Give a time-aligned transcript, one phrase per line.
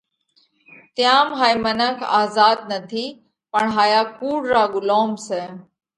[0.95, 3.05] تيام هائي منک آزاڌ نٿِي
[3.53, 5.43] پڻ هايا ڪُوڙ را ڳُلوم سئہ۔